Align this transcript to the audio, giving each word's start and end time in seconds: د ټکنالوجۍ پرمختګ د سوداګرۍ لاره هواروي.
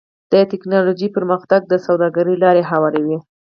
د 0.31 0.33
ټکنالوجۍ 0.51 1.07
پرمختګ 1.17 1.61
د 1.67 1.73
سوداګرۍ 1.85 2.35
لاره 2.43 2.61
هواروي. 2.71 3.17